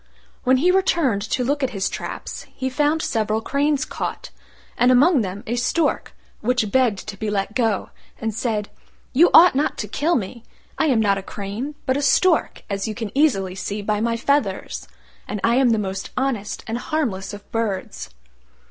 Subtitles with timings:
[0.45, 4.31] When he returned to look at his traps he found several cranes caught,
[4.75, 8.71] and among them a Stork, which begged to be let go, and said,
[9.13, 10.43] "You ought not to kill me:
[10.79, 14.17] I am not a crane, but a Stork, as you can easily see by my
[14.17, 14.87] feathers,
[15.27, 18.09] and I am the most honest and harmless of birds."